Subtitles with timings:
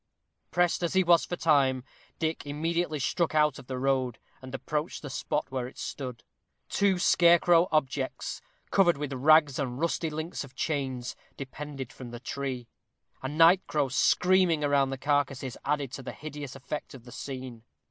[0.49, 1.83] Pressed as he was for time,
[2.17, 6.23] Dick immediately struck out of the road, and approached the spot where it stood.
[6.69, 8.41] Two scarecrow objects,
[8.71, 12.67] covered with rags and rusty links of chains, depended from the tree.
[13.21, 17.63] A night crow screaming around the carcases added to the hideous effect of the scene.